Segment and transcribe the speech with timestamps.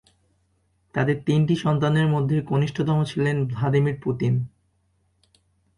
[0.95, 4.33] তাঁদের তিনটি সন্তানের মধ্যে কনিষ্ঠতম ছিলেন ভ্লাদিমির পুতিন।